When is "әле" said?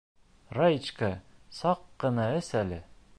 2.63-2.85